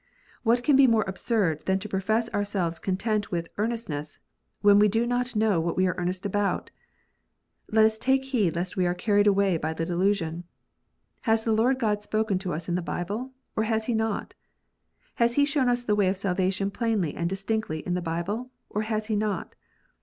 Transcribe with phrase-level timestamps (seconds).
[0.41, 4.19] What can be more absurd than to profess ourselves content with" earnestness,"
[4.61, 6.71] when we do not know what we are earnest about?
[7.69, 10.45] Let us take heed lest we are carried away by the delusion.
[11.29, 14.33] Has the Lord God spoken to us in the Bible, or has He not
[15.17, 18.49] 1 Has He shown us the way of salvation plainly and distinctly in that Bible,
[18.71, 19.53] or has He not